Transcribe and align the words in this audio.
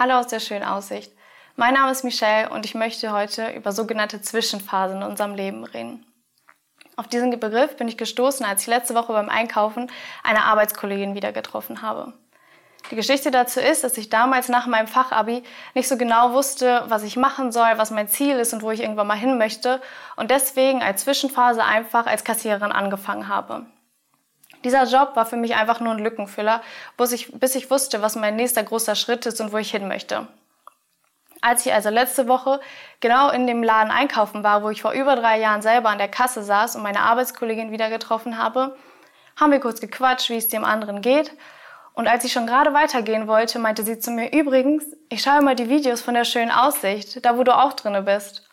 Hallo 0.00 0.14
aus 0.14 0.28
der 0.28 0.38
schönen 0.38 0.62
Aussicht. 0.62 1.10
Mein 1.56 1.74
Name 1.74 1.90
ist 1.90 2.04
Michelle 2.04 2.50
und 2.50 2.64
ich 2.64 2.76
möchte 2.76 3.10
heute 3.10 3.50
über 3.50 3.72
sogenannte 3.72 4.22
Zwischenphasen 4.22 4.98
in 4.98 5.02
unserem 5.02 5.34
Leben 5.34 5.64
reden. 5.64 6.06
Auf 6.94 7.08
diesen 7.08 7.30
Begriff 7.30 7.76
bin 7.76 7.88
ich 7.88 7.98
gestoßen, 7.98 8.46
als 8.46 8.62
ich 8.62 8.68
letzte 8.68 8.94
Woche 8.94 9.12
beim 9.12 9.28
Einkaufen 9.28 9.90
eine 10.22 10.44
Arbeitskollegin 10.44 11.16
wieder 11.16 11.32
getroffen 11.32 11.82
habe. 11.82 12.12
Die 12.92 12.94
Geschichte 12.94 13.32
dazu 13.32 13.58
ist, 13.58 13.82
dass 13.82 13.98
ich 13.98 14.08
damals 14.08 14.48
nach 14.48 14.68
meinem 14.68 14.86
Fachabi 14.86 15.42
nicht 15.74 15.88
so 15.88 15.96
genau 15.96 16.32
wusste, 16.32 16.84
was 16.86 17.02
ich 17.02 17.16
machen 17.16 17.50
soll, 17.50 17.72
was 17.74 17.90
mein 17.90 18.06
Ziel 18.06 18.38
ist 18.38 18.52
und 18.52 18.62
wo 18.62 18.70
ich 18.70 18.82
irgendwann 18.82 19.08
mal 19.08 19.18
hin 19.18 19.36
möchte 19.36 19.82
und 20.14 20.30
deswegen 20.30 20.80
als 20.80 21.02
Zwischenphase 21.02 21.64
einfach 21.64 22.06
als 22.06 22.22
Kassiererin 22.22 22.70
angefangen 22.70 23.26
habe. 23.26 23.66
Dieser 24.64 24.84
Job 24.84 25.14
war 25.14 25.26
für 25.26 25.36
mich 25.36 25.54
einfach 25.54 25.80
nur 25.80 25.92
ein 25.92 26.02
Lückenfüller, 26.02 26.62
bis 26.96 27.12
ich, 27.12 27.32
bis 27.32 27.54
ich 27.54 27.70
wusste, 27.70 28.02
was 28.02 28.16
mein 28.16 28.36
nächster 28.36 28.62
großer 28.62 28.94
Schritt 28.94 29.26
ist 29.26 29.40
und 29.40 29.52
wo 29.52 29.58
ich 29.58 29.70
hin 29.70 29.88
möchte. 29.88 30.26
Als 31.40 31.64
ich 31.64 31.72
also 31.72 31.88
letzte 31.88 32.26
Woche 32.26 32.60
genau 33.00 33.30
in 33.30 33.46
dem 33.46 33.62
Laden 33.62 33.92
einkaufen 33.92 34.42
war, 34.42 34.62
wo 34.62 34.70
ich 34.70 34.82
vor 34.82 34.92
über 34.92 35.14
drei 35.14 35.38
Jahren 35.38 35.62
selber 35.62 35.90
an 35.90 35.98
der 35.98 36.08
Kasse 36.08 36.42
saß 36.42 36.74
und 36.74 36.82
meine 36.82 37.00
Arbeitskollegin 37.00 37.70
wieder 37.70 37.90
getroffen 37.90 38.38
habe, 38.38 38.76
haben 39.36 39.52
wir 39.52 39.60
kurz 39.60 39.80
gequatscht, 39.80 40.30
wie 40.30 40.36
es 40.36 40.48
dem 40.48 40.64
anderen 40.64 41.00
geht. 41.00 41.30
Und 41.94 42.08
als 42.08 42.24
ich 42.24 42.32
schon 42.32 42.46
gerade 42.46 42.74
weitergehen 42.74 43.28
wollte, 43.28 43.58
meinte 43.58 43.84
sie 43.84 43.98
zu 43.98 44.10
mir, 44.10 44.32
übrigens, 44.32 44.84
ich 45.08 45.22
schaue 45.22 45.42
mal 45.42 45.54
die 45.54 45.68
Videos 45.68 46.00
von 46.00 46.14
der 46.14 46.24
schönen 46.24 46.50
Aussicht, 46.50 47.24
da 47.24 47.36
wo 47.36 47.44
du 47.44 47.56
auch 47.56 47.72
drinne 47.72 48.02
bist. 48.02 48.47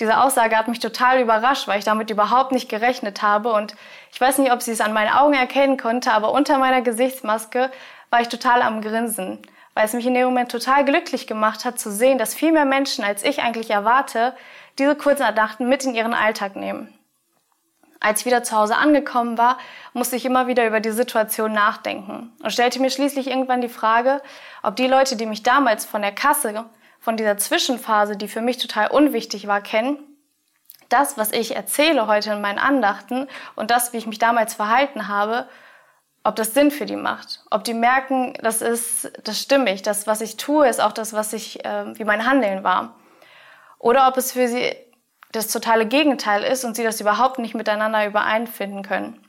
Diese 0.00 0.18
Aussage 0.18 0.56
hat 0.56 0.68
mich 0.68 0.80
total 0.80 1.20
überrascht, 1.20 1.68
weil 1.68 1.78
ich 1.78 1.84
damit 1.84 2.10
überhaupt 2.10 2.52
nicht 2.52 2.68
gerechnet 2.68 3.22
habe. 3.22 3.52
Und 3.52 3.74
ich 4.12 4.20
weiß 4.20 4.38
nicht, 4.38 4.52
ob 4.52 4.62
sie 4.62 4.72
es 4.72 4.80
an 4.80 4.92
meinen 4.92 5.12
Augen 5.12 5.34
erkennen 5.34 5.76
konnte, 5.76 6.12
aber 6.12 6.32
unter 6.32 6.58
meiner 6.58 6.82
Gesichtsmaske 6.82 7.70
war 8.10 8.20
ich 8.20 8.28
total 8.28 8.62
am 8.62 8.80
Grinsen, 8.80 9.38
weil 9.74 9.84
es 9.84 9.92
mich 9.92 10.06
in 10.06 10.14
dem 10.14 10.26
Moment 10.26 10.50
total 10.50 10.84
glücklich 10.84 11.26
gemacht 11.26 11.64
hat 11.64 11.78
zu 11.78 11.90
sehen, 11.90 12.18
dass 12.18 12.34
viel 12.34 12.52
mehr 12.52 12.64
Menschen, 12.64 13.04
als 13.04 13.22
ich 13.22 13.42
eigentlich 13.42 13.70
erwarte, 13.70 14.34
diese 14.78 14.96
kurzen 14.96 15.22
Erdachten 15.22 15.68
mit 15.68 15.84
in 15.84 15.94
ihren 15.94 16.14
Alltag 16.14 16.56
nehmen. 16.56 16.92
Als 18.00 18.20
ich 18.20 18.26
wieder 18.26 18.42
zu 18.42 18.56
Hause 18.56 18.76
angekommen 18.76 19.38
war, 19.38 19.58
musste 19.92 20.16
ich 20.16 20.24
immer 20.24 20.48
wieder 20.48 20.66
über 20.66 20.80
die 20.80 20.90
Situation 20.90 21.52
nachdenken 21.52 22.32
und 22.42 22.50
stellte 22.50 22.80
mir 22.80 22.90
schließlich 22.90 23.28
irgendwann 23.28 23.60
die 23.60 23.68
Frage, 23.68 24.20
ob 24.64 24.74
die 24.74 24.88
Leute, 24.88 25.14
die 25.16 25.26
mich 25.26 25.44
damals 25.44 25.84
von 25.84 26.02
der 26.02 26.12
Kasse 26.12 26.64
von 27.02 27.16
dieser 27.16 27.36
Zwischenphase, 27.36 28.16
die 28.16 28.28
für 28.28 28.40
mich 28.40 28.58
total 28.58 28.86
unwichtig 28.86 29.48
war, 29.48 29.60
kennen. 29.60 29.98
Das, 30.88 31.18
was 31.18 31.32
ich 31.32 31.56
erzähle 31.56 32.06
heute 32.06 32.30
in 32.30 32.40
meinen 32.40 32.60
Andachten 32.60 33.26
und 33.56 33.72
das, 33.72 33.92
wie 33.92 33.96
ich 33.96 34.06
mich 34.06 34.20
damals 34.20 34.54
verhalten 34.54 35.08
habe, 35.08 35.48
ob 36.22 36.36
das 36.36 36.54
Sinn 36.54 36.70
für 36.70 36.86
die 36.86 36.94
macht, 36.96 37.40
ob 37.50 37.64
die 37.64 37.74
merken, 37.74 38.34
das 38.40 38.62
ist, 38.62 39.10
das 39.24 39.40
stimmig, 39.40 39.82
das, 39.82 40.06
was 40.06 40.20
ich 40.20 40.36
tue, 40.36 40.68
ist 40.68 40.80
auch 40.80 40.92
das, 40.92 41.12
was 41.12 41.32
ich, 41.32 41.64
äh, 41.64 41.98
wie 41.98 42.04
mein 42.04 42.24
Handeln 42.24 42.62
war. 42.62 42.94
Oder 43.80 44.06
ob 44.06 44.16
es 44.16 44.30
für 44.32 44.46
sie 44.46 44.72
das 45.32 45.48
totale 45.48 45.86
Gegenteil 45.86 46.44
ist 46.44 46.64
und 46.64 46.76
sie 46.76 46.84
das 46.84 47.00
überhaupt 47.00 47.40
nicht 47.40 47.54
miteinander 47.54 48.06
übereinfinden 48.06 48.84
können. 48.84 49.21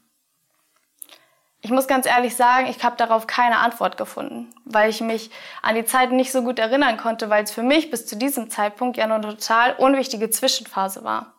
Ich 1.66 1.72
muss 1.72 1.88
ganz 1.88 2.06
ehrlich 2.06 2.36
sagen, 2.36 2.68
ich 2.68 2.84
habe 2.84 2.98
darauf 2.98 3.26
keine 3.26 3.60
Antwort 3.60 3.96
gefunden, 3.96 4.54
weil 4.66 4.90
ich 4.90 5.00
mich 5.00 5.32
an 5.62 5.76
die 5.76 5.86
Zeit 5.86 6.12
nicht 6.12 6.34
so 6.34 6.42
gut 6.42 6.60
erinnern 6.60 6.98
konnte, 6.98 7.30
weil 7.30 7.46
es 7.46 7.54
für 7.54 7.64
mich 7.64 7.90
bis 7.90 8.06
zu 8.06 8.18
diesem 8.18 8.50
Zeitpunkt 8.50 8.98
ja 8.98 9.08
nur 9.08 9.16
eine 9.16 9.30
total 9.30 9.74
unwichtige 9.78 10.30
Zwischenphase 10.30 11.06
war. 11.06 11.32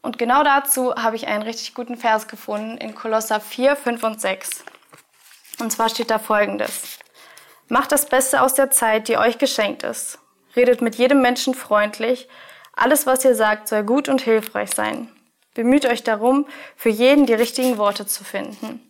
Und 0.00 0.16
genau 0.16 0.42
dazu 0.42 0.94
habe 0.94 1.14
ich 1.14 1.26
einen 1.26 1.42
richtig 1.42 1.74
guten 1.74 1.98
Vers 1.98 2.26
gefunden 2.26 2.78
in 2.78 2.94
Kolosser 2.94 3.38
4, 3.38 3.76
5 3.76 4.02
und 4.02 4.20
6. 4.22 4.64
Und 5.60 5.70
zwar 5.70 5.90
steht 5.90 6.10
da 6.10 6.18
folgendes. 6.18 6.98
Macht 7.68 7.92
das 7.92 8.06
Beste 8.06 8.40
aus 8.40 8.54
der 8.54 8.70
Zeit, 8.70 9.08
die 9.08 9.18
euch 9.18 9.36
geschenkt 9.36 9.82
ist. 9.82 10.18
Redet 10.56 10.80
mit 10.80 10.94
jedem 10.94 11.20
Menschen 11.20 11.52
freundlich. 11.52 12.30
Alles, 12.74 13.06
was 13.06 13.26
ihr 13.26 13.34
sagt, 13.34 13.68
soll 13.68 13.82
gut 13.82 14.08
und 14.08 14.22
hilfreich 14.22 14.70
sein. 14.74 15.10
Bemüht 15.54 15.86
euch 15.86 16.02
darum, 16.02 16.46
für 16.76 16.90
jeden 16.90 17.26
die 17.26 17.34
richtigen 17.34 17.78
Worte 17.78 18.06
zu 18.06 18.24
finden. 18.24 18.80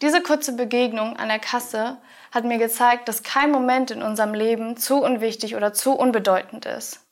Diese 0.00 0.22
kurze 0.22 0.56
Begegnung 0.56 1.16
an 1.16 1.28
der 1.28 1.38
Kasse 1.38 1.98
hat 2.32 2.44
mir 2.44 2.58
gezeigt, 2.58 3.06
dass 3.06 3.22
kein 3.22 3.52
Moment 3.52 3.90
in 3.90 4.02
unserem 4.02 4.34
Leben 4.34 4.76
zu 4.76 5.00
unwichtig 5.00 5.54
oder 5.54 5.74
zu 5.74 5.92
unbedeutend 5.92 6.66
ist, 6.66 7.06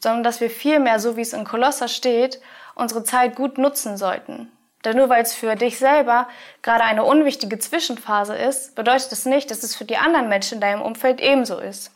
sondern 0.00 0.24
dass 0.24 0.40
wir 0.40 0.50
vielmehr, 0.50 0.98
so 0.98 1.16
wie 1.16 1.20
es 1.20 1.34
in 1.34 1.44
Kolosser 1.44 1.88
steht, 1.88 2.40
unsere 2.74 3.04
Zeit 3.04 3.36
gut 3.36 3.58
nutzen 3.58 3.96
sollten. 3.96 4.50
Denn 4.84 4.96
nur 4.96 5.08
weil 5.08 5.22
es 5.22 5.34
für 5.34 5.54
dich 5.54 5.78
selber 5.78 6.28
gerade 6.62 6.84
eine 6.84 7.04
unwichtige 7.04 7.58
Zwischenphase 7.58 8.34
ist, 8.34 8.74
bedeutet 8.74 9.12
es 9.12 9.26
nicht, 9.26 9.50
dass 9.50 9.62
es 9.62 9.76
für 9.76 9.84
die 9.84 9.96
anderen 9.96 10.28
Menschen 10.28 10.54
in 10.54 10.60
deinem 10.60 10.82
Umfeld 10.82 11.20
ebenso 11.20 11.58
ist. 11.58 11.92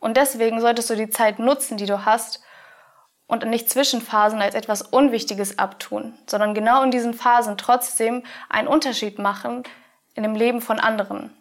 Und 0.00 0.16
deswegen 0.16 0.60
solltest 0.60 0.90
du 0.90 0.96
die 0.96 1.10
Zeit 1.10 1.38
nutzen, 1.38 1.76
die 1.76 1.86
du 1.86 2.04
hast, 2.04 2.42
und 3.28 3.46
nicht 3.46 3.70
Zwischenphasen 3.70 4.42
als 4.42 4.56
etwas 4.56 4.82
Unwichtiges 4.82 5.58
abtun, 5.58 6.14
sondern 6.26 6.54
genau 6.54 6.82
in 6.82 6.90
diesen 6.90 7.14
Phasen 7.14 7.56
trotzdem 7.56 8.24
einen 8.48 8.66
Unterschied 8.66 9.18
machen 9.18 9.62
in 10.14 10.24
dem 10.24 10.34
Leben 10.34 10.60
von 10.60 10.80
anderen. 10.80 11.32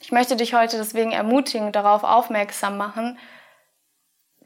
Ich 0.00 0.10
möchte 0.10 0.34
dich 0.34 0.54
heute 0.54 0.78
deswegen 0.78 1.12
ermutigen, 1.12 1.70
darauf 1.70 2.02
aufmerksam 2.02 2.78
machen, 2.78 3.18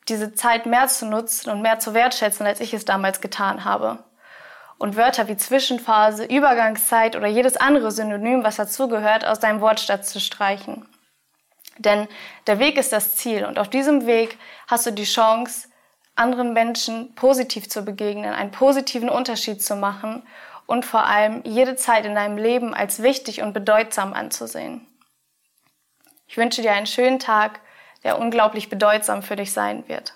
diese 0.09 0.35
Zeit 0.35 0.67
mehr 0.67 0.89
zu 0.89 1.07
nutzen 1.07 1.51
und 1.51 1.63
mehr 1.63 1.79
zu 1.79 1.95
wertschätzen, 1.95 2.45
als 2.45 2.61
ich 2.61 2.75
es 2.75 2.85
damals 2.85 3.21
getan 3.21 3.65
habe. 3.65 4.05
Und 4.77 4.97
Wörter 4.97 5.29
wie 5.29 5.37
Zwischenphase, 5.37 6.25
Übergangszeit 6.25 7.15
oder 7.15 7.29
jedes 7.29 7.57
andere 7.57 7.93
Synonym, 7.93 8.43
was 8.43 8.57
dazugehört, 8.57 9.25
aus 9.25 9.39
deinem 9.39 9.61
Wortstatt 9.61 10.05
zu 10.05 10.21
streichen. 10.21 10.87
Denn 11.79 12.09
der 12.49 12.59
Weg 12.59 12.77
ist 12.77 12.93
das 12.93 13.15
Ziel 13.15 13.45
und 13.45 13.61
auf 13.61 13.69
diesem 13.69 14.07
Weg 14.07 14.37
hast 14.67 14.87
du 14.87 14.91
die 14.91 15.05
Chance, 15.05 15.69
anderen 16.17 16.53
Menschen 16.53 17.15
positiv 17.15 17.69
zu 17.69 17.83
begegnen, 17.83 18.33
einen 18.33 18.51
positiven 18.51 19.09
Unterschied 19.09 19.63
zu 19.63 19.77
machen 19.77 20.23
und 20.67 20.85
vor 20.85 21.05
allem 21.05 21.43
jede 21.45 21.77
Zeit 21.77 22.07
in 22.07 22.15
deinem 22.15 22.39
Leben 22.39 22.75
als 22.75 23.03
wichtig 23.03 23.43
und 23.43 23.53
bedeutsam 23.53 24.13
anzusehen. 24.13 24.87
Ich 26.27 26.37
wünsche 26.37 26.63
dir 26.63 26.73
einen 26.73 26.87
schönen 26.87 27.19
Tag, 27.19 27.61
der 28.03 28.19
unglaublich 28.19 28.69
bedeutsam 28.69 29.23
für 29.23 29.37
dich 29.37 29.53
sein 29.53 29.89
wird. 29.89 30.15